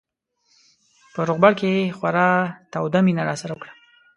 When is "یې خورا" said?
1.75-2.27